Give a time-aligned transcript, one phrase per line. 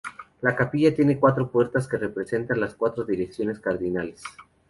[0.41, 4.23] La capilla tiene cuatro puertas, que representan las cuatro direcciones cardinales.